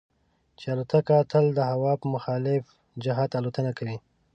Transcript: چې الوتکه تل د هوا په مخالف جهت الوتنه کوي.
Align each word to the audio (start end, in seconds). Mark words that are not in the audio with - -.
چې 0.59 0.65
الوتکه 0.73 1.17
تل 1.31 1.45
د 1.57 1.59
هوا 1.71 1.93
په 2.01 2.05
مخالف 2.15 2.63
جهت 3.03 3.31
الوتنه 3.39 3.71
کوي. 3.77 3.97